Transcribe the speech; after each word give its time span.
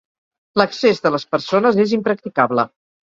L'accés 0.61 1.01
de 1.03 1.11
les 1.15 1.25
persones 1.33 1.77
és 1.85 1.93
impracticable. 1.99 2.67